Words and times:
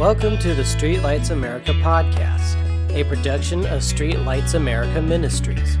Welcome 0.00 0.38
to 0.38 0.54
the 0.54 0.62
Streetlights 0.62 1.30
America 1.30 1.72
podcast, 1.72 2.56
a 2.94 3.04
production 3.04 3.66
of 3.66 3.82
Streetlights 3.82 4.54
America 4.54 5.02
Ministries, 5.02 5.76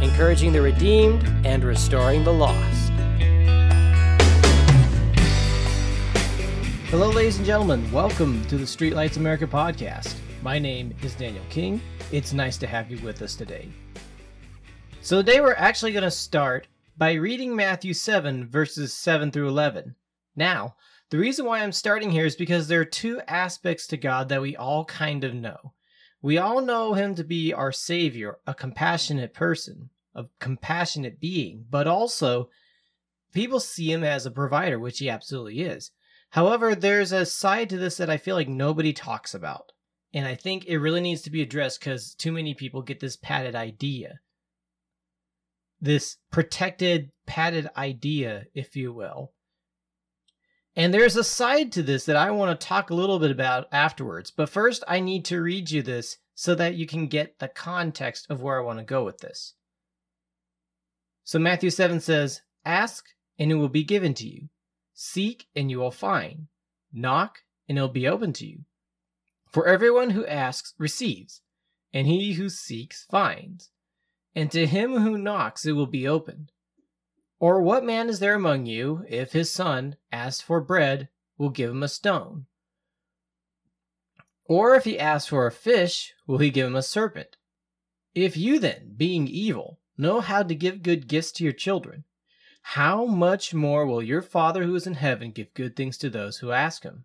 encouraging 0.00 0.52
the 0.52 0.62
redeemed 0.62 1.24
and 1.44 1.64
restoring 1.64 2.22
the 2.22 2.32
lost. 2.32 2.92
Hello, 6.88 7.10
ladies 7.10 7.38
and 7.38 7.44
gentlemen. 7.44 7.90
Welcome 7.90 8.44
to 8.44 8.56
the 8.56 8.64
Streetlights 8.64 9.16
America 9.16 9.48
podcast. 9.48 10.14
My 10.40 10.60
name 10.60 10.94
is 11.02 11.16
Daniel 11.16 11.44
King. 11.50 11.82
It's 12.12 12.32
nice 12.32 12.56
to 12.58 12.68
have 12.68 12.92
you 12.92 13.04
with 13.04 13.22
us 13.22 13.34
today. 13.34 13.68
So, 15.00 15.16
today 15.16 15.40
we're 15.40 15.54
actually 15.54 15.90
going 15.90 16.04
to 16.04 16.12
start 16.12 16.68
by 16.96 17.14
reading 17.14 17.56
Matthew 17.56 17.92
7, 17.92 18.46
verses 18.46 18.92
7 18.92 19.32
through 19.32 19.48
11. 19.48 19.96
Now, 20.36 20.76
the 21.10 21.18
reason 21.18 21.44
why 21.44 21.60
I'm 21.60 21.72
starting 21.72 22.10
here 22.10 22.26
is 22.26 22.36
because 22.36 22.68
there 22.68 22.80
are 22.80 22.86
two 22.86 23.20
aspects 23.28 23.86
to 23.88 23.96
God 23.96 24.28
that 24.28 24.42
we 24.42 24.56
all 24.56 24.84
kind 24.84 25.24
of 25.24 25.34
know. 25.34 25.74
We 26.22 26.38
all 26.38 26.62
know 26.62 26.94
Him 26.94 27.14
to 27.16 27.24
be 27.24 27.52
our 27.52 27.72
Savior, 27.72 28.38
a 28.46 28.54
compassionate 28.54 29.34
person, 29.34 29.90
a 30.14 30.24
compassionate 30.40 31.20
being, 31.20 31.66
but 31.68 31.86
also 31.86 32.48
people 33.32 33.60
see 33.60 33.92
Him 33.92 34.02
as 34.02 34.24
a 34.24 34.30
provider, 34.30 34.78
which 34.78 34.98
He 34.98 35.10
absolutely 35.10 35.60
is. 35.60 35.90
However, 36.30 36.74
there's 36.74 37.12
a 37.12 37.26
side 37.26 37.68
to 37.70 37.76
this 37.76 37.98
that 37.98 38.10
I 38.10 38.16
feel 38.16 38.34
like 38.34 38.48
nobody 38.48 38.92
talks 38.92 39.34
about. 39.34 39.72
And 40.14 40.26
I 40.26 40.34
think 40.34 40.64
it 40.64 40.78
really 40.78 41.00
needs 41.00 41.22
to 41.22 41.30
be 41.30 41.42
addressed 41.42 41.80
because 41.80 42.14
too 42.14 42.32
many 42.32 42.54
people 42.54 42.82
get 42.82 43.00
this 43.00 43.16
padded 43.16 43.54
idea. 43.54 44.20
This 45.80 46.16
protected, 46.30 47.10
padded 47.26 47.68
idea, 47.76 48.46
if 48.54 48.74
you 48.74 48.92
will, 48.92 49.32
and 50.76 50.92
there's 50.92 51.16
a 51.16 51.24
side 51.24 51.70
to 51.72 51.82
this 51.82 52.04
that 52.06 52.16
I 52.16 52.30
want 52.30 52.58
to 52.58 52.66
talk 52.66 52.90
a 52.90 52.94
little 52.94 53.18
bit 53.18 53.30
about 53.30 53.68
afterwards. 53.70 54.30
But 54.30 54.48
first, 54.48 54.82
I 54.88 55.00
need 55.00 55.24
to 55.26 55.40
read 55.40 55.70
you 55.70 55.82
this 55.82 56.18
so 56.34 56.54
that 56.56 56.74
you 56.74 56.86
can 56.86 57.06
get 57.06 57.38
the 57.38 57.48
context 57.48 58.26
of 58.28 58.42
where 58.42 58.58
I 58.58 58.64
want 58.64 58.80
to 58.80 58.84
go 58.84 59.04
with 59.04 59.18
this. 59.18 59.54
So, 61.22 61.38
Matthew 61.38 61.70
7 61.70 62.00
says, 62.00 62.42
Ask, 62.64 63.06
and 63.38 63.50
it 63.50 63.54
will 63.54 63.68
be 63.68 63.84
given 63.84 64.14
to 64.14 64.26
you. 64.26 64.48
Seek, 64.94 65.46
and 65.54 65.70
you 65.70 65.78
will 65.78 65.90
find. 65.90 66.48
Knock, 66.92 67.38
and 67.68 67.78
it 67.78 67.80
will 67.80 67.88
be 67.88 68.08
open 68.08 68.32
to 68.34 68.46
you. 68.46 68.60
For 69.50 69.68
everyone 69.68 70.10
who 70.10 70.26
asks 70.26 70.74
receives, 70.78 71.40
and 71.92 72.08
he 72.08 72.32
who 72.32 72.48
seeks 72.48 73.06
finds. 73.08 73.70
And 74.34 74.50
to 74.50 74.66
him 74.66 74.96
who 74.96 75.16
knocks 75.16 75.64
it 75.64 75.72
will 75.72 75.86
be 75.86 76.08
opened. 76.08 76.50
Or 77.44 77.60
what 77.60 77.84
man 77.84 78.08
is 78.08 78.20
there 78.20 78.36
among 78.36 78.64
you, 78.64 79.04
if 79.06 79.32
his 79.32 79.52
son 79.52 79.96
asks 80.10 80.40
for 80.40 80.62
bread, 80.62 81.10
will 81.36 81.50
give 81.50 81.68
him 81.68 81.82
a 81.82 81.88
stone? 81.88 82.46
Or 84.46 84.74
if 84.74 84.84
he 84.84 84.98
asks 84.98 85.28
for 85.28 85.46
a 85.46 85.52
fish, 85.52 86.14
will 86.26 86.38
he 86.38 86.48
give 86.48 86.66
him 86.66 86.74
a 86.74 86.80
serpent? 86.82 87.36
If 88.14 88.34
you 88.34 88.58
then, 88.58 88.94
being 88.96 89.28
evil, 89.28 89.78
know 89.98 90.22
how 90.22 90.42
to 90.42 90.54
give 90.54 90.82
good 90.82 91.06
gifts 91.06 91.32
to 91.32 91.44
your 91.44 91.52
children, 91.52 92.04
how 92.62 93.04
much 93.04 93.52
more 93.52 93.84
will 93.84 94.02
your 94.02 94.22
Father 94.22 94.64
who 94.64 94.74
is 94.74 94.86
in 94.86 94.94
heaven 94.94 95.30
give 95.30 95.52
good 95.52 95.76
things 95.76 95.98
to 95.98 96.08
those 96.08 96.38
who 96.38 96.50
ask 96.50 96.82
him? 96.82 97.04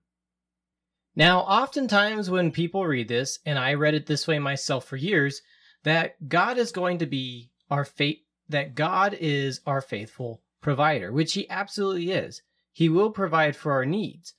Now, 1.18 1.42
oftentimes 1.42 2.30
when 2.30 2.54
people 2.54 2.88
read 2.88 3.10
this, 3.10 3.40
and 3.46 3.60
I 3.60 3.74
read 3.74 3.94
it 3.94 4.06
this 4.06 4.26
way 4.26 4.40
myself 4.40 4.86
for 4.86 4.96
years, 4.96 5.42
that 5.84 6.30
God 6.30 6.58
is 6.58 6.72
going 6.72 6.98
to 7.00 7.06
be 7.06 7.52
our 7.70 7.84
fate 7.84 8.24
that 8.50 8.76
God 8.76 9.16
is 9.20 9.62
our 9.66 9.82
faithful 9.82 10.42
provider, 10.62 11.12
which 11.12 11.34
He 11.34 11.50
absolutely 11.50 12.12
is. 12.12 12.42
He 12.72 12.90
will 12.90 13.12
provide 13.12 13.56
for 13.56 13.72
our 13.72 13.86
needs. 13.86 14.34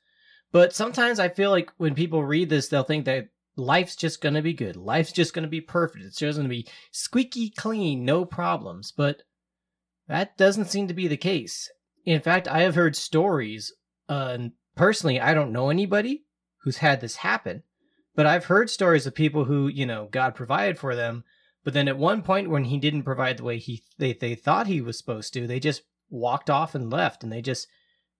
But 0.53 0.75
sometimes 0.75 1.19
I 1.19 1.29
feel 1.29 1.51
like 1.51 1.71
when 1.77 1.95
people 1.95 2.25
read 2.25 2.49
this, 2.49 2.69
they'll 2.69 2.83
think 2.83 3.05
that 3.05 3.29
life's 3.57 3.97
just 3.97 4.21
going 4.21 4.35
to 4.35 4.43
be 4.43 4.53
good. 4.53 4.77
Life's 4.77 5.13
just 5.13 5.35
going 5.35 5.45
to 5.45 5.49
be 5.49 5.61
perfect. 5.61 6.05
It's 6.05 6.19
just 6.19 6.37
going 6.37 6.49
to 6.49 6.55
be 6.55 6.67
squeaky 6.91 7.51
clean, 7.51 8.05
no 8.05 8.25
problems. 8.25 8.93
But 8.93 9.23
that 10.09 10.37
doesn't 10.37 10.71
seem 10.71 10.89
to 10.89 10.95
be 10.95 11.07
the 11.07 11.17
case. 11.17 11.71
In 12.05 12.21
fact, 12.21 12.49
I 12.49 12.63
have 12.63 12.75
heard 12.75 12.97
stories, 12.97 13.73
uh, 14.09 14.31
and 14.33 14.53
personally, 14.75 15.21
I 15.21 15.35
don't 15.35 15.53
know 15.53 15.71
anybody 15.71 16.25
who's 16.63 16.79
had 16.79 17.01
this 17.01 17.17
happen, 17.17 17.63
but 18.17 18.27
I've 18.27 18.47
heard 18.47 18.71
stories 18.71 19.07
of 19.07 19.15
people 19.15 19.45
who, 19.45 19.69
you 19.69 19.87
know, 19.87 20.09
God 20.11 20.35
provided 20.35 20.79
for 20.79 20.97
them, 20.97 21.25
but 21.65 21.75
then 21.75 21.89
at 21.89 21.99
one 21.99 22.23
point 22.23 22.51
when 22.51 22.65
he 22.65 22.79
didn't 22.79 23.03
provide 23.03 23.37
the 23.37 23.45
way 23.45 23.59
he 23.59 23.83
they, 23.99 24.13
they 24.13 24.35
thought 24.35 24.67
he 24.67 24.81
was 24.81 24.97
supposed 24.97 25.33
to, 25.35 25.47
they 25.47 25.61
just 25.61 25.83
walked 26.09 26.51
off 26.51 26.75
and 26.75 26.91
left 26.91 27.23
and 27.23 27.33
they 27.33 27.43
just 27.43 27.69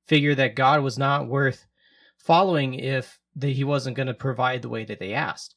figured 0.07 0.37
that 0.37 0.55
God 0.55 0.83
was 0.83 0.99
not 0.99 1.29
worth 1.29 1.67
following 2.19 2.75
if 2.75 3.19
they, 3.35 3.53
he 3.53 3.65
wasn't 3.65 3.97
going 3.97 4.07
to 4.07 4.15
provide 4.15 4.63
the 4.63 4.69
way 4.69 4.85
that 4.85 4.99
they 4.99 5.15
asked. 5.15 5.55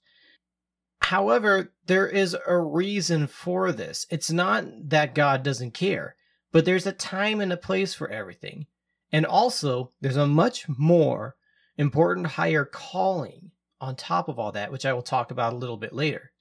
However, 1.02 1.74
there 1.86 2.08
is 2.08 2.36
a 2.48 2.58
reason 2.58 3.28
for 3.28 3.72
this. 3.72 4.06
It's 4.10 4.32
not 4.32 4.66
that 4.90 5.16
God 5.16 5.44
doesn't 5.44 5.74
care, 5.74 6.16
but 6.52 6.66
there's 6.66 6.88
a 6.88 6.94
time 6.94 7.42
and 7.42 7.52
a 7.52 7.58
place 7.58 7.94
for 7.94 8.10
everything. 8.10 8.68
And 9.12 9.26
also, 9.26 9.92
there's 10.02 10.18
a 10.18 10.26
much 10.26 10.66
more 10.70 11.36
important 11.78 12.28
higher 12.28 12.66
calling 12.66 13.52
on 13.82 13.96
top 13.96 14.30
of 14.30 14.40
all 14.40 14.54
that, 14.54 14.72
which 14.72 14.86
I 14.86 14.94
will 14.94 15.02
talk 15.02 15.30
about 15.30 15.54
a 15.54 15.58
little 15.58 15.78
bit 15.78 15.94
later. 15.94 16.32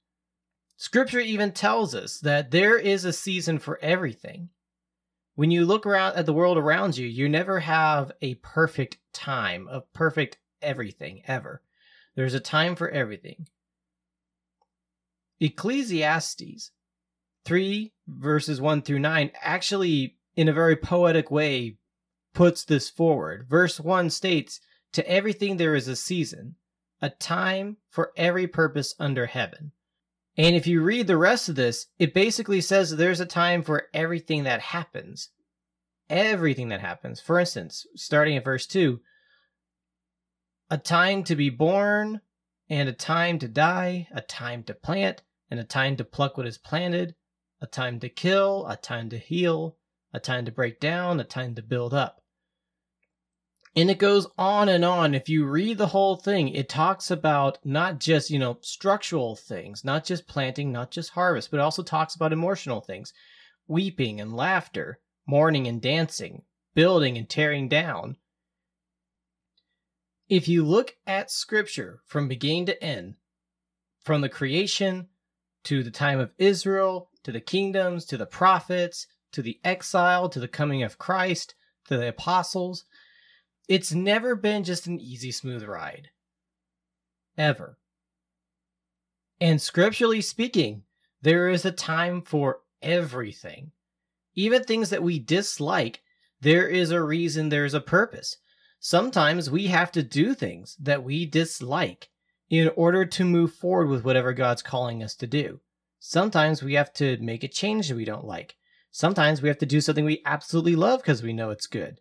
Scripture 0.83 1.21
even 1.21 1.53
tells 1.53 1.95
us 1.95 2.19
that 2.19 2.51
there 2.51 2.77
is 2.77 3.05
a 3.05 3.13
season 3.13 3.57
for 3.57 3.79
everything. 3.81 4.49
When 5.33 5.49
you 5.49 5.65
look 5.65 5.85
around 5.85 6.17
at 6.17 6.25
the 6.25 6.33
world 6.33 6.57
around 6.57 6.97
you, 6.97 7.07
you 7.07 7.29
never 7.29 7.61
have 7.61 8.11
a 8.21 8.35
perfect 8.35 8.97
time 9.13 9.65
of 9.69 9.91
perfect 9.93 10.39
everything 10.61 11.21
ever. 11.25 11.61
There's 12.15 12.33
a 12.33 12.41
time 12.41 12.75
for 12.75 12.89
everything. 12.89 13.47
Ecclesiastes 15.39 16.71
3 17.45 17.93
verses 18.05 18.59
1 18.59 18.81
through 18.81 18.99
9 18.99 19.31
actually, 19.41 20.17
in 20.35 20.49
a 20.49 20.53
very 20.53 20.75
poetic 20.75 21.31
way, 21.31 21.77
puts 22.33 22.65
this 22.65 22.89
forward. 22.89 23.47
Verse 23.49 23.79
1 23.79 24.09
states, 24.09 24.59
To 24.91 25.09
everything 25.09 25.55
there 25.55 25.75
is 25.75 25.87
a 25.87 25.95
season, 25.95 26.55
a 27.01 27.09
time 27.09 27.77
for 27.89 28.11
every 28.17 28.47
purpose 28.47 28.93
under 28.99 29.27
heaven 29.27 29.71
and 30.37 30.55
if 30.55 30.65
you 30.65 30.81
read 30.81 31.07
the 31.07 31.17
rest 31.17 31.49
of 31.49 31.55
this, 31.55 31.87
it 31.99 32.13
basically 32.13 32.61
says 32.61 32.91
there's 32.91 33.19
a 33.19 33.25
time 33.25 33.61
for 33.61 33.87
everything 33.93 34.43
that 34.43 34.61
happens. 34.61 35.29
Everything 36.09 36.69
that 36.69 36.81
happens. 36.81 37.21
For 37.21 37.39
instance, 37.39 37.85
starting 37.95 38.35
at 38.35 38.43
verse 38.43 38.65
2, 38.65 38.99
a 40.71 40.77
time 40.77 41.23
to 41.25 41.35
be 41.35 41.49
born, 41.49 42.21
and 42.69 42.89
a 42.89 42.93
time 42.93 43.37
to 43.39 43.47
die, 43.47 44.07
a 44.11 44.21
time 44.21 44.63
to 44.63 44.73
plant, 44.73 45.21
and 45.51 45.59
a 45.59 45.63
time 45.63 45.95
to 45.97 46.03
pluck 46.03 46.37
what 46.37 46.47
is 46.47 46.57
planted, 46.57 47.13
a 47.61 47.67
time 47.67 47.99
to 47.99 48.09
kill, 48.09 48.65
a 48.67 48.75
time 48.75 49.09
to 49.09 49.17
heal, 49.19 49.77
a 50.13 50.19
time 50.19 50.45
to 50.45 50.51
break 50.51 50.79
down, 50.79 51.19
a 51.19 51.23
time 51.23 51.53
to 51.53 51.61
build 51.61 51.93
up. 51.93 52.22
And 53.75 53.89
it 53.89 53.97
goes 53.97 54.27
on 54.37 54.69
and 54.69 54.85
on. 54.85 55.15
If 55.15 55.29
you 55.29 55.45
read 55.45 55.79
the 55.79 55.87
whole 55.87 56.15
thing, 56.15 56.49
it 56.49 56.69
talks 56.69 57.09
about 57.09 57.57
not 57.65 57.99
just, 57.99 58.29
you 58.29 58.37
know, 58.37 58.57
structural 58.61 59.35
things, 59.35 59.83
not 59.83 60.05
just 60.05 60.27
planting, 60.27 60.71
not 60.71 60.91
just 60.91 61.11
harvest, 61.11 61.49
but 61.49 61.59
also 61.59 61.81
talks 61.81 62.15
about 62.15 62.33
emotional 62.33 62.81
things 62.81 63.13
weeping 63.67 64.19
and 64.19 64.35
laughter, 64.35 64.99
mourning 65.25 65.67
and 65.67 65.81
dancing, 65.81 66.43
building 66.75 67.17
and 67.17 67.29
tearing 67.29 67.67
down. 67.67 68.17
If 70.29 70.47
you 70.47 70.65
look 70.65 70.95
at 71.07 71.31
scripture 71.31 72.01
from 72.05 72.27
beginning 72.27 72.67
to 72.67 72.83
end, 72.83 73.15
from 74.01 74.21
the 74.21 74.29
creation 74.29 75.07
to 75.63 75.81
the 75.81 75.91
time 75.91 76.19
of 76.19 76.31
Israel, 76.37 77.09
to 77.23 77.31
the 77.31 77.41
kingdoms, 77.41 78.05
to 78.05 78.17
the 78.17 78.25
prophets, 78.25 79.07
to 79.31 79.41
the 79.41 79.59
exile, 79.63 80.29
to 80.29 80.39
the 80.39 80.47
coming 80.47 80.83
of 80.83 80.97
Christ, 80.97 81.55
to 81.87 81.97
the 81.97 82.09
apostles, 82.09 82.85
it's 83.67 83.93
never 83.93 84.35
been 84.35 84.63
just 84.63 84.87
an 84.87 84.99
easy, 84.99 85.31
smooth 85.31 85.63
ride. 85.63 86.09
Ever. 87.37 87.77
And 89.39 89.61
scripturally 89.61 90.21
speaking, 90.21 90.83
there 91.21 91.49
is 91.49 91.65
a 91.65 91.71
time 91.71 92.21
for 92.21 92.59
everything. 92.81 93.71
Even 94.35 94.63
things 94.63 94.89
that 94.89 95.03
we 95.03 95.19
dislike, 95.19 96.01
there 96.41 96.67
is 96.67 96.91
a 96.91 97.01
reason, 97.01 97.49
there's 97.49 97.73
a 97.73 97.81
purpose. 97.81 98.37
Sometimes 98.79 99.49
we 99.49 99.67
have 99.67 99.91
to 99.93 100.03
do 100.03 100.33
things 100.33 100.75
that 100.81 101.03
we 101.03 101.25
dislike 101.25 102.09
in 102.49 102.69
order 102.75 103.05
to 103.05 103.23
move 103.23 103.53
forward 103.53 103.87
with 103.87 104.03
whatever 104.03 104.33
God's 104.33 104.61
calling 104.61 105.01
us 105.01 105.15
to 105.15 105.27
do. 105.27 105.61
Sometimes 105.99 106.61
we 106.61 106.73
have 106.73 106.93
to 106.95 107.17
make 107.21 107.43
a 107.43 107.47
change 107.47 107.87
that 107.87 107.95
we 107.95 108.05
don't 108.05 108.25
like. 108.25 108.55
Sometimes 108.91 109.41
we 109.41 109.47
have 109.47 109.57
to 109.59 109.65
do 109.65 109.79
something 109.79 110.03
we 110.03 110.21
absolutely 110.25 110.75
love 110.75 110.99
because 110.99 111.23
we 111.23 111.31
know 111.31 111.49
it's 111.49 111.65
good. 111.65 111.99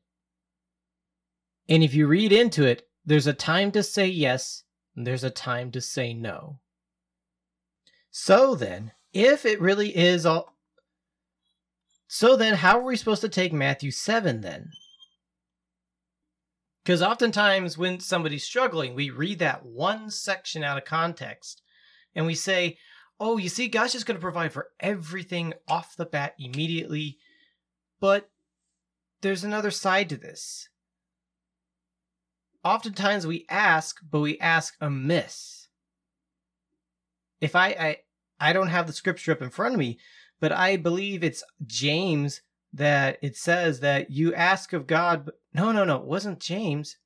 And 1.68 1.82
if 1.82 1.94
you 1.94 2.06
read 2.06 2.32
into 2.32 2.64
it, 2.64 2.88
there's 3.04 3.26
a 3.26 3.32
time 3.32 3.72
to 3.72 3.82
say 3.82 4.06
yes, 4.06 4.64
and 4.96 5.06
there's 5.06 5.24
a 5.24 5.30
time 5.30 5.70
to 5.72 5.80
say 5.80 6.14
no. 6.14 6.60
So 8.10 8.54
then, 8.54 8.92
if 9.12 9.44
it 9.44 9.60
really 9.60 9.96
is 9.96 10.26
all. 10.26 10.56
So 12.06 12.36
then, 12.36 12.54
how 12.56 12.78
are 12.78 12.84
we 12.84 12.96
supposed 12.96 13.22
to 13.22 13.28
take 13.28 13.52
Matthew 13.52 13.90
7 13.90 14.42
then? 14.42 14.70
Because 16.84 17.00
oftentimes 17.00 17.78
when 17.78 18.00
somebody's 18.00 18.44
struggling, 18.44 18.94
we 18.94 19.08
read 19.10 19.38
that 19.38 19.64
one 19.64 20.10
section 20.10 20.64
out 20.64 20.78
of 20.78 20.84
context 20.84 21.62
and 22.14 22.26
we 22.26 22.34
say, 22.34 22.76
oh, 23.20 23.36
you 23.36 23.48
see, 23.48 23.68
God's 23.68 23.92
just 23.92 24.04
going 24.04 24.16
to 24.16 24.22
provide 24.22 24.52
for 24.52 24.68
everything 24.80 25.54
off 25.68 25.96
the 25.96 26.04
bat 26.04 26.34
immediately. 26.38 27.18
But 28.00 28.28
there's 29.20 29.44
another 29.44 29.70
side 29.70 30.08
to 30.08 30.16
this. 30.16 30.68
Oftentimes 32.64 33.26
we 33.26 33.44
ask, 33.48 34.00
but 34.08 34.20
we 34.20 34.38
ask 34.38 34.76
amiss. 34.80 35.68
If 37.40 37.56
I, 37.56 37.68
I 37.68 37.96
I 38.38 38.52
don't 38.52 38.68
have 38.68 38.86
the 38.86 38.92
scripture 38.92 39.32
up 39.32 39.42
in 39.42 39.50
front 39.50 39.74
of 39.74 39.78
me, 39.78 39.98
but 40.40 40.52
I 40.52 40.76
believe 40.76 41.22
it's 41.22 41.44
James 41.64 42.42
that 42.72 43.18
it 43.22 43.36
says 43.36 43.80
that 43.80 44.10
you 44.10 44.34
ask 44.34 44.72
of 44.72 44.86
God. 44.86 45.24
But 45.26 45.34
no, 45.54 45.70
no, 45.72 45.84
no, 45.84 45.96
it 45.96 46.06
wasn't 46.06 46.40
James. 46.40 46.96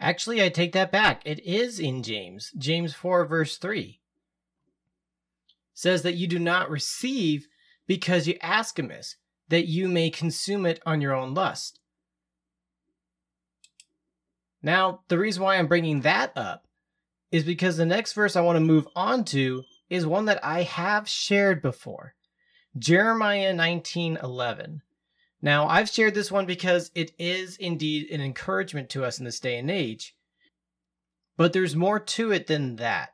Actually, 0.00 0.42
I 0.42 0.48
take 0.48 0.72
that 0.72 0.90
back. 0.90 1.22
It 1.24 1.40
is 1.44 1.78
in 1.78 2.02
James. 2.02 2.50
James 2.58 2.94
4, 2.94 3.26
verse 3.26 3.56
3 3.56 4.00
says 5.72 6.02
that 6.02 6.14
you 6.14 6.26
do 6.26 6.38
not 6.38 6.70
receive 6.70 7.48
because 7.86 8.26
you 8.26 8.36
ask 8.40 8.78
amiss, 8.78 9.16
that 9.48 9.66
you 9.66 9.88
may 9.88 10.10
consume 10.10 10.64
it 10.66 10.80
on 10.86 11.00
your 11.00 11.14
own 11.14 11.34
lust. 11.34 11.80
Now, 14.64 15.00
the 15.08 15.18
reason 15.18 15.42
why 15.42 15.56
I'm 15.56 15.66
bringing 15.66 16.00
that 16.00 16.32
up 16.34 16.66
is 17.30 17.44
because 17.44 17.76
the 17.76 17.84
next 17.84 18.14
verse 18.14 18.34
I 18.34 18.40
want 18.40 18.56
to 18.56 18.60
move 18.60 18.88
on 18.96 19.26
to 19.26 19.62
is 19.90 20.06
one 20.06 20.24
that 20.24 20.42
I 20.42 20.62
have 20.62 21.06
shared 21.06 21.60
before. 21.60 22.14
Jeremiah 22.78 23.52
19:11. 23.52 24.80
Now, 25.42 25.68
I've 25.68 25.90
shared 25.90 26.14
this 26.14 26.32
one 26.32 26.46
because 26.46 26.90
it 26.94 27.12
is 27.18 27.58
indeed 27.58 28.10
an 28.10 28.22
encouragement 28.22 28.88
to 28.90 29.04
us 29.04 29.18
in 29.18 29.26
this 29.26 29.38
day 29.38 29.58
and 29.58 29.70
age. 29.70 30.16
But 31.36 31.52
there's 31.52 31.76
more 31.76 32.00
to 32.00 32.32
it 32.32 32.46
than 32.46 32.76
that. 32.76 33.10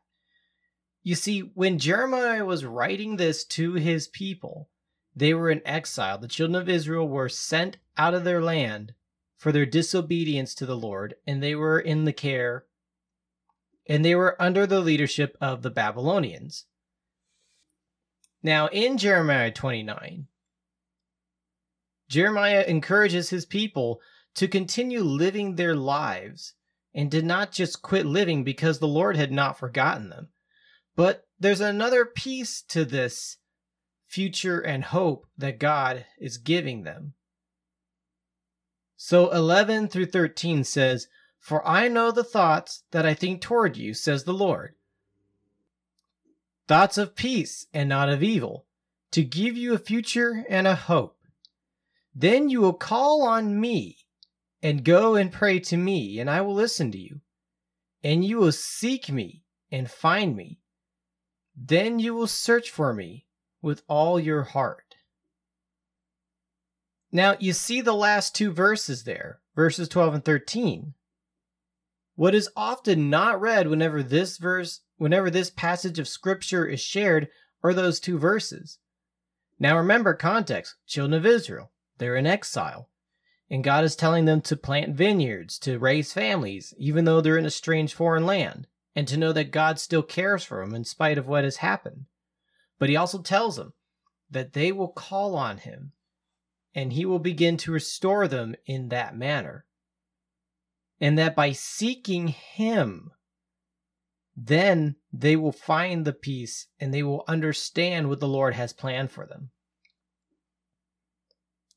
You 1.02 1.16
see, 1.16 1.40
when 1.40 1.80
Jeremiah 1.80 2.44
was 2.44 2.64
writing 2.64 3.16
this 3.16 3.44
to 3.46 3.72
his 3.72 4.06
people, 4.06 4.68
they 5.16 5.34
were 5.34 5.50
in 5.50 5.66
exile. 5.66 6.16
The 6.16 6.28
children 6.28 6.62
of 6.62 6.68
Israel 6.68 7.08
were 7.08 7.28
sent 7.28 7.78
out 7.96 8.14
of 8.14 8.22
their 8.22 8.40
land 8.40 8.94
for 9.40 9.52
their 9.52 9.64
disobedience 9.64 10.54
to 10.54 10.66
the 10.66 10.76
Lord, 10.76 11.14
and 11.26 11.42
they 11.42 11.54
were 11.54 11.80
in 11.80 12.04
the 12.04 12.12
care 12.12 12.66
and 13.86 14.04
they 14.04 14.14
were 14.14 14.40
under 14.40 14.66
the 14.66 14.80
leadership 14.80 15.36
of 15.40 15.62
the 15.62 15.70
Babylonians. 15.70 16.66
Now, 18.42 18.68
in 18.68 18.98
Jeremiah 18.98 19.50
29, 19.50 20.26
Jeremiah 22.08 22.64
encourages 22.68 23.30
his 23.30 23.46
people 23.46 24.00
to 24.34 24.46
continue 24.46 25.00
living 25.00 25.54
their 25.54 25.74
lives 25.74 26.52
and 26.94 27.10
did 27.10 27.24
not 27.24 27.50
just 27.50 27.80
quit 27.80 28.04
living 28.04 28.44
because 28.44 28.78
the 28.78 28.86
Lord 28.86 29.16
had 29.16 29.32
not 29.32 29.58
forgotten 29.58 30.10
them. 30.10 30.28
But 30.94 31.26
there's 31.38 31.62
another 31.62 32.04
piece 32.04 32.60
to 32.68 32.84
this 32.84 33.38
future 34.06 34.60
and 34.60 34.84
hope 34.84 35.26
that 35.38 35.58
God 35.58 36.04
is 36.20 36.36
giving 36.36 36.82
them. 36.82 37.14
So 39.02 39.30
11 39.30 39.88
through 39.88 40.06
13 40.06 40.62
says, 40.62 41.08
For 41.38 41.66
I 41.66 41.88
know 41.88 42.10
the 42.10 42.22
thoughts 42.22 42.82
that 42.90 43.06
I 43.06 43.14
think 43.14 43.40
toward 43.40 43.78
you, 43.78 43.94
says 43.94 44.24
the 44.24 44.34
Lord. 44.34 44.74
Thoughts 46.68 46.98
of 46.98 47.16
peace 47.16 47.66
and 47.72 47.88
not 47.88 48.10
of 48.10 48.22
evil, 48.22 48.66
to 49.12 49.24
give 49.24 49.56
you 49.56 49.72
a 49.72 49.78
future 49.78 50.44
and 50.50 50.66
a 50.66 50.74
hope. 50.74 51.16
Then 52.14 52.50
you 52.50 52.60
will 52.60 52.74
call 52.74 53.22
on 53.22 53.58
me 53.58 53.96
and 54.62 54.84
go 54.84 55.14
and 55.14 55.32
pray 55.32 55.60
to 55.60 55.78
me, 55.78 56.20
and 56.20 56.28
I 56.28 56.42
will 56.42 56.54
listen 56.54 56.92
to 56.92 56.98
you. 56.98 57.22
And 58.04 58.22
you 58.22 58.36
will 58.36 58.52
seek 58.52 59.10
me 59.10 59.44
and 59.72 59.90
find 59.90 60.36
me. 60.36 60.58
Then 61.56 62.00
you 62.00 62.12
will 62.12 62.26
search 62.26 62.70
for 62.70 62.92
me 62.92 63.24
with 63.62 63.82
all 63.88 64.20
your 64.20 64.42
heart. 64.42 64.89
Now, 67.12 67.36
you 67.40 67.52
see 67.52 67.80
the 67.80 67.94
last 67.94 68.34
two 68.34 68.52
verses 68.52 69.04
there, 69.04 69.40
verses 69.56 69.88
12 69.88 70.14
and 70.14 70.24
13. 70.24 70.94
What 72.14 72.34
is 72.34 72.50
often 72.54 73.10
not 73.10 73.40
read 73.40 73.66
whenever 73.66 74.02
this 74.02 74.36
verse, 74.36 74.80
whenever 74.96 75.30
this 75.30 75.50
passage 75.50 75.98
of 75.98 76.06
scripture 76.06 76.66
is 76.66 76.80
shared, 76.80 77.28
are 77.62 77.74
those 77.74 77.98
two 77.98 78.18
verses. 78.18 78.78
Now 79.58 79.76
remember 79.76 80.14
context 80.14 80.76
children 80.86 81.18
of 81.18 81.26
Israel, 81.26 81.70
they're 81.98 82.16
in 82.16 82.26
exile. 82.26 82.88
And 83.50 83.64
God 83.64 83.82
is 83.82 83.96
telling 83.96 84.26
them 84.26 84.40
to 84.42 84.56
plant 84.56 84.94
vineyards, 84.94 85.58
to 85.60 85.78
raise 85.78 86.12
families, 86.12 86.72
even 86.78 87.04
though 87.04 87.20
they're 87.20 87.36
in 87.36 87.46
a 87.46 87.50
strange 87.50 87.92
foreign 87.92 88.24
land, 88.24 88.68
and 88.94 89.08
to 89.08 89.16
know 89.16 89.32
that 89.32 89.50
God 89.50 89.80
still 89.80 90.02
cares 90.02 90.44
for 90.44 90.64
them 90.64 90.74
in 90.74 90.84
spite 90.84 91.18
of 91.18 91.26
what 91.26 91.42
has 91.42 91.56
happened. 91.56 92.06
But 92.78 92.88
He 92.88 92.96
also 92.96 93.18
tells 93.18 93.56
them 93.56 93.72
that 94.30 94.52
they 94.52 94.70
will 94.70 94.88
call 94.88 95.34
on 95.34 95.58
Him, 95.58 95.92
and 96.74 96.92
He 96.92 97.04
will 97.04 97.18
begin 97.18 97.56
to 97.58 97.72
restore 97.72 98.28
them 98.28 98.54
in 98.66 98.88
that 98.88 99.16
manner. 99.16 99.64
And 101.00 101.18
that 101.18 101.34
by 101.34 101.52
seeking 101.52 102.28
Him, 102.28 103.10
then 104.36 104.96
they 105.12 105.36
will 105.36 105.52
find 105.52 106.04
the 106.04 106.12
peace 106.12 106.66
and 106.78 106.94
they 106.94 107.02
will 107.02 107.24
understand 107.26 108.08
what 108.08 108.20
the 108.20 108.28
Lord 108.28 108.54
has 108.54 108.72
planned 108.72 109.10
for 109.10 109.26
them. 109.26 109.50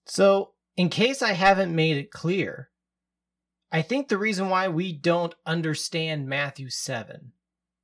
So, 0.06 0.52
in 0.76 0.90
case 0.90 1.22
I 1.22 1.34
haven't 1.34 1.76
made 1.76 1.98
it 1.98 2.12
clear, 2.12 2.70
I 3.72 3.82
think 3.82 4.08
the 4.08 4.18
reason 4.18 4.50
why 4.50 4.68
we 4.68 4.94
don't 4.94 5.34
understand 5.46 6.28
Matthew 6.28 6.70
7 6.70 7.32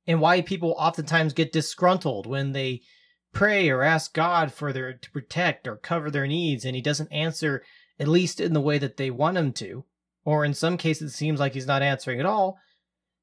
and 0.06 0.20
why 0.20 0.40
people 0.40 0.74
oftentimes 0.78 1.32
get 1.32 1.52
disgruntled 1.52 2.26
when 2.26 2.52
they 2.52 2.82
pray 3.32 3.68
or 3.68 3.82
ask 3.82 4.12
God 4.12 4.52
for 4.52 4.72
their 4.72 4.92
to 4.92 5.10
protect 5.10 5.66
or 5.66 5.76
cover 5.76 6.10
their 6.10 6.26
needs 6.26 6.64
and 6.64 6.74
he 6.74 6.82
doesn't 6.82 7.12
answer 7.12 7.62
at 7.98 8.08
least 8.08 8.40
in 8.40 8.54
the 8.54 8.60
way 8.60 8.78
that 8.78 8.96
they 8.96 9.10
want 9.10 9.36
him 9.36 9.52
to, 9.52 9.84
or 10.24 10.44
in 10.44 10.54
some 10.54 10.76
cases 10.76 11.12
it 11.12 11.16
seems 11.16 11.38
like 11.38 11.52
he's 11.52 11.66
not 11.66 11.82
answering 11.82 12.18
at 12.18 12.26
all, 12.26 12.58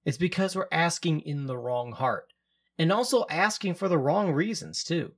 it's 0.05 0.17
because 0.17 0.55
we're 0.55 0.67
asking 0.71 1.21
in 1.21 1.47
the 1.47 1.57
wrong 1.57 1.91
heart 1.91 2.31
and 2.77 2.91
also 2.91 3.25
asking 3.29 3.73
for 3.73 3.89
the 3.89 3.97
wrong 3.97 4.31
reasons 4.31 4.83
too. 4.83 5.13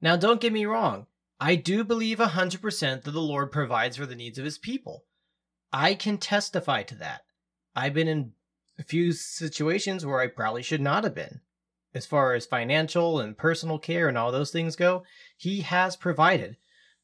Now 0.00 0.16
don't 0.16 0.40
get 0.40 0.52
me 0.52 0.64
wrong, 0.64 1.06
I 1.38 1.56
do 1.56 1.84
believe 1.84 2.20
a 2.20 2.28
100% 2.28 3.02
that 3.02 3.10
the 3.10 3.20
Lord 3.20 3.52
provides 3.52 3.96
for 3.96 4.06
the 4.06 4.14
needs 4.14 4.38
of 4.38 4.44
his 4.44 4.58
people. 4.58 5.04
I 5.72 5.94
can 5.94 6.18
testify 6.18 6.82
to 6.84 6.94
that. 6.96 7.22
I've 7.76 7.94
been 7.94 8.08
in 8.08 8.32
a 8.78 8.82
few 8.82 9.12
situations 9.12 10.06
where 10.06 10.20
I 10.20 10.28
probably 10.28 10.62
should 10.62 10.80
not 10.80 11.04
have 11.04 11.14
been 11.14 11.40
as 11.94 12.06
far 12.06 12.34
as 12.34 12.46
financial 12.46 13.20
and 13.20 13.38
personal 13.38 13.78
care 13.78 14.08
and 14.08 14.18
all 14.18 14.32
those 14.32 14.50
things 14.50 14.76
go, 14.76 15.04
he 15.36 15.60
has 15.60 15.96
provided. 15.96 16.56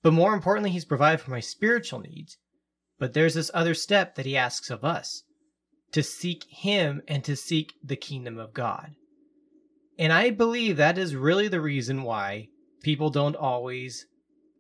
But 0.02 0.12
more 0.12 0.34
importantly, 0.34 0.70
he's 0.70 0.84
provided 0.84 1.20
for 1.20 1.30
my 1.30 1.40
spiritual 1.40 2.00
needs. 2.00 2.38
But 2.98 3.12
there's 3.12 3.34
this 3.34 3.50
other 3.54 3.74
step 3.74 4.14
that 4.16 4.26
he 4.26 4.36
asks 4.36 4.70
of 4.70 4.84
us 4.84 5.22
to 5.92 6.02
seek 6.02 6.44
him 6.44 7.02
and 7.08 7.24
to 7.24 7.36
seek 7.36 7.74
the 7.82 7.96
kingdom 7.96 8.38
of 8.38 8.52
God. 8.52 8.94
And 9.98 10.12
I 10.12 10.30
believe 10.30 10.76
that 10.76 10.98
is 10.98 11.14
really 11.14 11.48
the 11.48 11.60
reason 11.60 12.02
why 12.02 12.48
people 12.82 13.10
don't 13.10 13.36
always 13.36 14.06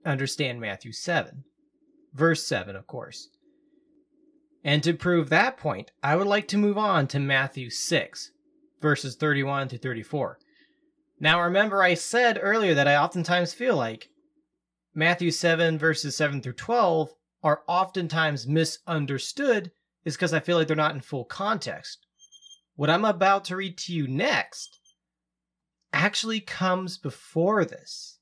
understand 0.04 0.60
Matthew 0.60 0.92
7. 0.92 1.44
Verse 2.12 2.46
7, 2.46 2.76
of 2.76 2.86
course. 2.86 3.28
And 4.62 4.82
to 4.82 4.92
prove 4.92 5.30
that 5.30 5.56
point, 5.56 5.90
I 6.02 6.16
would 6.16 6.26
like 6.26 6.48
to 6.48 6.58
move 6.58 6.76
on 6.76 7.06
to 7.08 7.18
Matthew 7.18 7.70
6, 7.70 8.32
verses 8.80 9.16
31 9.16 9.68
to 9.68 9.78
34. 9.78 10.38
Now, 11.18 11.42
remember, 11.42 11.82
I 11.82 11.94
said 11.94 12.38
earlier 12.40 12.74
that 12.74 12.88
I 12.88 12.96
oftentimes 12.96 13.52
feel 13.52 13.76
like 13.76 14.08
Matthew 14.94 15.30
7, 15.30 15.78
verses 15.78 16.16
7 16.16 16.40
through 16.40 16.54
12 16.54 17.12
are 17.42 17.62
oftentimes 17.68 18.46
misunderstood, 18.46 19.70
is 20.04 20.16
because 20.16 20.32
I 20.32 20.40
feel 20.40 20.56
like 20.56 20.66
they're 20.66 20.76
not 20.76 20.94
in 20.94 21.00
full 21.00 21.24
context. 21.24 22.06
What 22.74 22.90
I'm 22.90 23.04
about 23.04 23.44
to 23.46 23.56
read 23.56 23.76
to 23.78 23.92
you 23.92 24.08
next 24.08 24.80
actually 25.92 26.40
comes 26.40 26.96
before 26.96 27.64
this. 27.64 28.18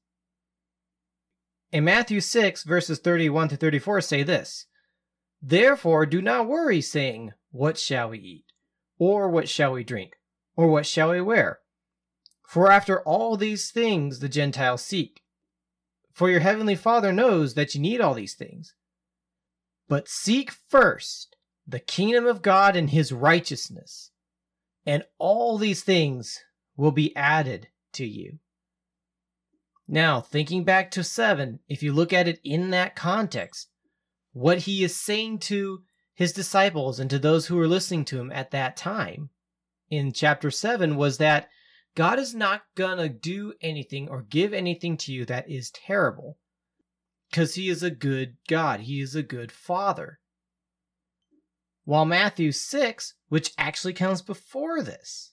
In 1.70 1.84
Matthew 1.84 2.20
6, 2.20 2.64
verses 2.64 2.98
31 2.98 3.48
to 3.48 3.56
34 3.56 4.00
say 4.00 4.22
this 4.22 4.66
Therefore, 5.40 6.06
do 6.06 6.20
not 6.20 6.48
worry, 6.48 6.80
saying, 6.80 7.32
What 7.50 7.78
shall 7.78 8.10
we 8.10 8.18
eat? 8.18 8.44
Or 8.98 9.28
what 9.28 9.48
shall 9.48 9.72
we 9.72 9.84
drink? 9.84 10.17
Or 10.58 10.66
what 10.66 10.86
shall 10.86 11.10
we 11.10 11.20
wear? 11.20 11.60
For 12.44 12.72
after 12.72 13.00
all 13.02 13.36
these 13.36 13.70
things 13.70 14.18
the 14.18 14.28
Gentiles 14.28 14.82
seek. 14.82 15.22
For 16.12 16.28
your 16.28 16.40
heavenly 16.40 16.74
Father 16.74 17.12
knows 17.12 17.54
that 17.54 17.76
you 17.76 17.80
need 17.80 18.00
all 18.00 18.12
these 18.12 18.34
things. 18.34 18.74
But 19.88 20.08
seek 20.08 20.50
first 20.50 21.36
the 21.64 21.78
kingdom 21.78 22.26
of 22.26 22.42
God 22.42 22.74
and 22.74 22.90
his 22.90 23.12
righteousness, 23.12 24.10
and 24.84 25.04
all 25.18 25.58
these 25.58 25.84
things 25.84 26.40
will 26.76 26.90
be 26.90 27.14
added 27.14 27.68
to 27.92 28.04
you. 28.04 28.40
Now, 29.86 30.20
thinking 30.20 30.64
back 30.64 30.90
to 30.90 31.04
7, 31.04 31.60
if 31.68 31.84
you 31.84 31.92
look 31.92 32.12
at 32.12 32.26
it 32.26 32.40
in 32.42 32.70
that 32.70 32.96
context, 32.96 33.68
what 34.32 34.58
he 34.58 34.82
is 34.82 34.96
saying 34.96 35.38
to 35.40 35.84
his 36.16 36.32
disciples 36.32 36.98
and 36.98 37.08
to 37.10 37.20
those 37.20 37.46
who 37.46 37.54
were 37.54 37.68
listening 37.68 38.04
to 38.06 38.18
him 38.18 38.32
at 38.32 38.50
that 38.50 38.76
time 38.76 39.30
in 39.90 40.12
chapter 40.12 40.50
7 40.50 40.96
was 40.96 41.18
that 41.18 41.48
God 41.94 42.18
is 42.18 42.34
not 42.34 42.62
going 42.76 42.98
to 42.98 43.08
do 43.08 43.54
anything 43.60 44.08
or 44.08 44.22
give 44.22 44.52
anything 44.52 44.96
to 44.98 45.12
you 45.12 45.24
that 45.24 45.50
is 45.50 45.70
terrible 45.70 46.38
because 47.30 47.54
he 47.54 47.68
is 47.68 47.82
a 47.82 47.90
good 47.90 48.36
God. 48.48 48.80
He 48.80 49.00
is 49.00 49.14
a 49.14 49.22
good 49.22 49.50
father. 49.50 50.20
While 51.84 52.04
Matthew 52.04 52.52
6, 52.52 53.14
which 53.28 53.52
actually 53.56 53.94
comes 53.94 54.22
before 54.22 54.82
this, 54.82 55.32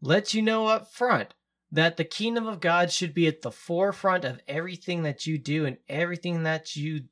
lets 0.00 0.34
you 0.34 0.42
know 0.42 0.66
up 0.66 0.92
front 0.92 1.34
that 1.70 1.96
the 1.96 2.04
kingdom 2.04 2.46
of 2.46 2.60
God 2.60 2.90
should 2.90 3.14
be 3.14 3.26
at 3.26 3.42
the 3.42 3.50
forefront 3.50 4.24
of 4.24 4.40
everything 4.48 5.02
that 5.02 5.26
you 5.26 5.38
do 5.38 5.64
and 5.64 5.76
everything 5.88 6.42
that 6.44 6.76
you, 6.76 7.02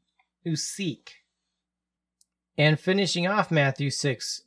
you 0.42 0.56
seek. 0.56 1.12
And 2.58 2.80
finishing 2.80 3.26
off 3.26 3.50
Matthew 3.50 3.90
6, 3.90 4.42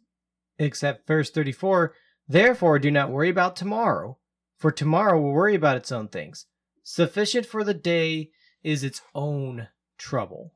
except 0.59 1.07
verse 1.07 1.31
34 1.31 1.93
Therefore, 2.27 2.77
do 2.77 2.91
not 2.91 3.09
worry 3.09 3.29
about 3.29 3.55
tomorrow, 3.55 4.19
for 4.55 4.71
tomorrow 4.71 5.19
will 5.19 5.31
worry 5.31 5.55
about 5.55 5.77
its 5.77 5.91
own 5.91 6.07
things. 6.09 6.45
Sufficient 6.83 7.45
for 7.45 7.63
the 7.63 7.73
day 7.73 8.29
is 8.61 8.83
its 8.83 9.01
own 9.15 9.69
trouble. 9.97 10.53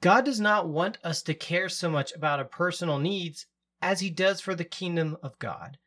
God 0.00 0.24
does 0.24 0.40
not 0.40 0.68
want 0.68 0.98
us 1.04 1.22
to 1.22 1.34
care 1.34 1.68
so 1.68 1.90
much 1.90 2.12
about 2.14 2.38
our 2.38 2.44
personal 2.46 2.98
needs 2.98 3.46
as 3.82 4.00
He 4.00 4.10
does 4.10 4.40
for 4.40 4.54
the 4.54 4.64
kingdom 4.64 5.16
of 5.22 5.38
God, 5.38 5.78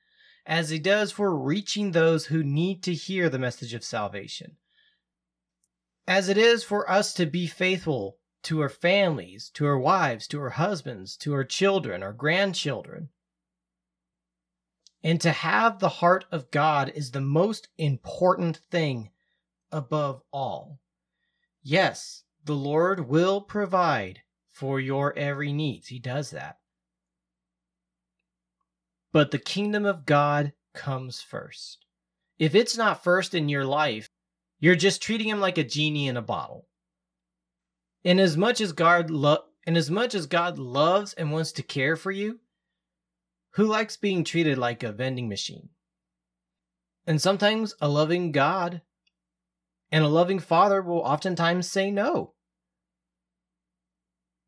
as 0.45 0.69
He 0.69 0.79
does 0.79 1.11
for 1.11 1.35
reaching 1.35 1.91
those 1.91 2.27
who 2.27 2.43
need 2.43 2.83
to 2.83 2.93
hear 2.93 3.27
the 3.27 3.39
message 3.39 3.73
of 3.73 3.83
salvation. 3.83 4.57
As 6.07 6.29
it 6.29 6.37
is 6.37 6.63
for 6.63 6.89
us 6.89 7.13
to 7.15 7.25
be 7.25 7.47
faithful 7.47 8.17
to 8.43 8.59
her 8.59 8.69
families, 8.69 9.49
to 9.51 9.65
her 9.65 9.79
wives, 9.79 10.27
to 10.27 10.39
her 10.39 10.51
husbands, 10.51 11.17
to 11.17 11.33
her 11.33 11.43
children, 11.43 12.03
our 12.03 12.13
grandchildren, 12.13 13.09
and 15.03 15.19
to 15.21 15.31
have 15.31 15.79
the 15.79 15.89
heart 15.89 16.25
of 16.31 16.51
God 16.51 16.91
is 16.95 17.11
the 17.11 17.21
most 17.21 17.67
important 17.77 18.57
thing 18.71 19.09
above 19.71 20.21
all. 20.31 20.79
Yes, 21.61 22.23
the 22.45 22.55
Lord 22.55 23.07
will 23.07 23.41
provide 23.41 24.21
for 24.51 24.79
your 24.79 25.17
every 25.17 25.51
needs. 25.51 25.87
He 25.87 25.99
does 25.99 26.31
that. 26.31 26.57
But 29.11 29.31
the 29.31 29.39
kingdom 29.39 29.85
of 29.85 30.05
God 30.05 30.53
comes 30.73 31.21
first. 31.21 31.85
If 32.39 32.55
it's 32.55 32.77
not 32.77 33.03
first 33.03 33.33
in 33.33 33.49
your 33.49 33.65
life, 33.65 34.09
you're 34.59 34.75
just 34.75 35.01
treating 35.01 35.27
him 35.27 35.39
like 35.39 35.57
a 35.57 35.63
genie 35.63 36.07
in 36.07 36.17
a 36.17 36.21
bottle. 36.21 36.67
And 38.05 38.19
as 38.19 38.71
God 38.73 39.09
lo- 39.09 39.45
much 39.89 40.13
as 40.13 40.25
God 40.25 40.57
loves 40.57 41.13
and 41.13 41.31
wants 41.31 41.51
to 41.53 41.63
care 41.63 41.95
for 41.95 42.11
you, 42.11 42.39
who 43.51 43.65
likes 43.65 43.97
being 43.97 44.23
treated 44.23 44.57
like 44.57 44.83
a 44.83 44.91
vending 44.91 45.29
machine? 45.29 45.69
And 47.05 47.21
sometimes 47.21 47.75
a 47.81 47.87
loving 47.87 48.31
God 48.31 48.81
and 49.91 50.03
a 50.03 50.09
loving 50.09 50.39
father 50.39 50.81
will 50.81 50.99
oftentimes 50.99 51.69
say 51.69 51.91
no. 51.91 52.33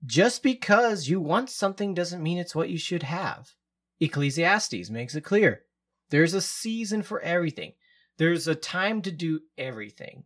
Just 0.05 0.43
because 0.43 1.07
you 1.07 1.19
want 1.19 1.49
something 1.49 1.93
doesn't 1.93 2.23
mean 2.23 2.37
it's 2.37 2.55
what 2.55 2.69
you 2.69 2.77
should 2.77 3.03
have. 3.03 3.51
Ecclesiastes 3.99 4.89
makes 4.89 5.15
it 5.15 5.21
clear. 5.21 5.63
There's 6.09 6.33
a 6.33 6.41
season 6.41 7.01
for 7.01 7.19
everything. 7.21 7.73
There's 8.17 8.47
a 8.47 8.55
time 8.55 9.01
to 9.03 9.11
do 9.11 9.41
everything. 9.57 10.23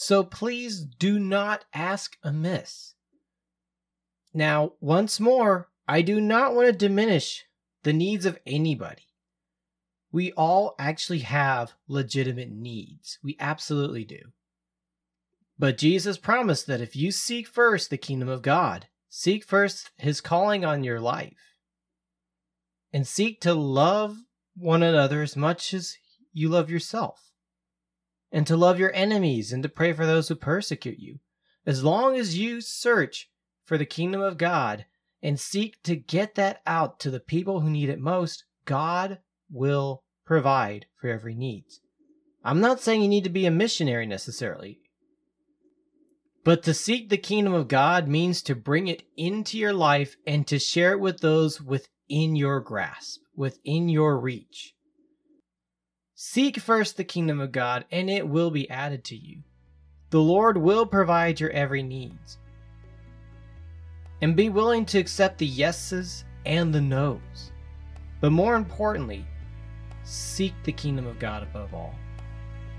So 0.00 0.22
please 0.22 0.80
do 0.80 1.18
not 1.18 1.64
ask 1.74 2.16
amiss. 2.22 2.94
Now, 4.32 4.74
once 4.80 5.18
more, 5.18 5.70
I 5.88 6.02
do 6.02 6.20
not 6.20 6.54
want 6.54 6.68
to 6.68 6.72
diminish 6.72 7.42
the 7.82 7.92
needs 7.92 8.24
of 8.24 8.38
anybody. 8.46 9.08
We 10.12 10.30
all 10.34 10.76
actually 10.78 11.18
have 11.18 11.72
legitimate 11.88 12.48
needs. 12.48 13.18
We 13.24 13.36
absolutely 13.40 14.04
do. 14.04 14.20
But 15.58 15.78
Jesus 15.78 16.16
promised 16.16 16.68
that 16.68 16.80
if 16.80 16.94
you 16.94 17.10
seek 17.10 17.48
first 17.48 17.90
the 17.90 17.98
kingdom 17.98 18.28
of 18.28 18.40
God, 18.40 18.86
seek 19.08 19.44
first 19.44 19.90
his 19.96 20.20
calling 20.20 20.64
on 20.64 20.84
your 20.84 21.00
life, 21.00 21.56
and 22.92 23.04
seek 23.04 23.40
to 23.40 23.52
love 23.52 24.16
one 24.56 24.84
another 24.84 25.22
as 25.22 25.34
much 25.34 25.74
as 25.74 25.96
you 26.32 26.48
love 26.48 26.70
yourself, 26.70 27.27
and 28.30 28.46
to 28.46 28.56
love 28.56 28.78
your 28.78 28.94
enemies 28.94 29.52
and 29.52 29.62
to 29.62 29.68
pray 29.68 29.92
for 29.92 30.06
those 30.06 30.28
who 30.28 30.34
persecute 30.34 30.98
you, 30.98 31.18
as 31.66 31.84
long 31.84 32.16
as 32.16 32.38
you 32.38 32.60
search 32.60 33.30
for 33.64 33.78
the 33.78 33.86
kingdom 33.86 34.20
of 34.20 34.38
God 34.38 34.86
and 35.22 35.38
seek 35.38 35.82
to 35.82 35.96
get 35.96 36.34
that 36.36 36.60
out 36.66 37.00
to 37.00 37.10
the 37.10 37.20
people 37.20 37.60
who 37.60 37.70
need 37.70 37.88
it 37.88 37.98
most, 37.98 38.44
God 38.64 39.18
will 39.50 40.02
provide 40.24 40.86
for 41.00 41.08
every 41.08 41.34
need. 41.34 41.64
I'm 42.44 42.60
not 42.60 42.80
saying 42.80 43.02
you 43.02 43.08
need 43.08 43.24
to 43.24 43.30
be 43.30 43.46
a 43.46 43.50
missionary 43.50 44.06
necessarily. 44.06 44.80
But 46.44 46.62
to 46.62 46.72
seek 46.72 47.08
the 47.08 47.18
kingdom 47.18 47.52
of 47.52 47.68
God 47.68 48.08
means 48.08 48.42
to 48.42 48.54
bring 48.54 48.88
it 48.88 49.02
into 49.16 49.58
your 49.58 49.72
life 49.72 50.16
and 50.26 50.46
to 50.46 50.58
share 50.58 50.92
it 50.92 51.00
with 51.00 51.20
those 51.20 51.60
within 51.60 52.36
your 52.36 52.60
grasp, 52.60 53.20
within 53.36 53.88
your 53.88 54.18
reach. 54.18 54.74
Seek 56.20 56.58
first 56.58 56.96
the 56.96 57.04
kingdom 57.04 57.38
of 57.38 57.52
God, 57.52 57.84
and 57.92 58.10
it 58.10 58.26
will 58.26 58.50
be 58.50 58.68
added 58.68 59.04
to 59.04 59.14
you. 59.14 59.44
The 60.10 60.18
Lord 60.18 60.56
will 60.56 60.84
provide 60.84 61.38
your 61.38 61.50
every 61.50 61.80
needs 61.80 62.38
and 64.20 64.34
be 64.34 64.48
willing 64.48 64.84
to 64.86 64.98
accept 64.98 65.38
the 65.38 65.46
yeses 65.46 66.24
and 66.44 66.74
the 66.74 66.80
nos. 66.80 67.52
But 68.20 68.32
more 68.32 68.56
importantly, 68.56 69.24
seek 70.02 70.54
the 70.64 70.72
kingdom 70.72 71.06
of 71.06 71.20
God 71.20 71.44
above 71.44 71.72
all. 71.72 71.94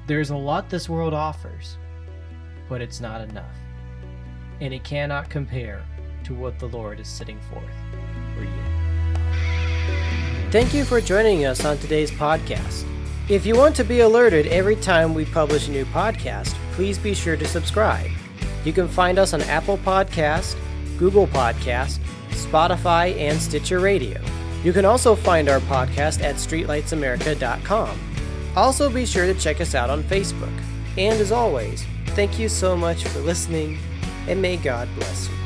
There's 0.06 0.32
a 0.32 0.36
lot 0.36 0.70
this 0.70 0.90
world 0.90 1.14
offers, 1.14 1.78
but 2.68 2.82
it's 2.82 3.00
not 3.00 3.22
enough. 3.22 3.56
And 4.60 4.74
it 4.74 4.84
cannot 4.84 5.30
compare 5.30 5.86
to 6.26 6.36
what 6.36 6.60
the 6.60 6.68
Lord 6.68 7.00
is 7.00 7.08
setting 7.08 7.40
forth 7.40 7.64
for 8.36 8.44
you. 8.44 8.52
Thank 10.52 10.74
you 10.74 10.84
for 10.84 11.00
joining 11.00 11.46
us 11.46 11.64
on 11.64 11.78
today's 11.78 12.12
podcast. 12.12 12.89
If 13.30 13.46
you 13.46 13.56
want 13.56 13.76
to 13.76 13.84
be 13.84 14.00
alerted 14.00 14.48
every 14.48 14.76
time 14.76 15.14
we 15.14 15.24
publish 15.24 15.68
a 15.68 15.72
new 15.72 15.86
podcast, 15.86 16.56
please 16.72 16.98
be 16.98 17.14
sure 17.14 17.38
to 17.38 17.46
subscribe. 17.46 18.10
You 18.66 18.74
can 18.74 18.88
find 18.88 19.20
us 19.20 19.36
on 19.36 19.42
Apple 19.44 19.78
Podcast, 19.78 20.58
Google 20.98 21.28
Podcast, 21.28 22.00
Spotify, 22.32 23.16
and 23.20 23.40
Stitcher 23.40 23.82
Radio. 23.82 24.20
You 24.64 24.74
can 24.74 24.84
also 24.84 25.16
find 25.16 25.48
our 25.48 25.60
podcast 25.60 26.24
at 26.24 26.38
streetlightsamerica.com. 26.38 28.00
Also, 28.56 28.90
be 28.90 29.06
sure 29.06 29.32
to 29.32 29.40
check 29.40 29.62
us 29.62 29.76
out 29.76 29.92
on 29.92 30.02
Facebook. 30.04 30.64
And 30.98 31.22
as 31.22 31.32
always, 31.32 31.86
thank 32.08 32.40
you 32.40 32.50
so 32.50 32.76
much 32.76 33.04
for 33.04 33.20
listening, 33.20 33.78
and 34.28 34.42
may 34.42 34.58
God 34.58 34.90
bless 34.96 35.30
you. 35.30 35.39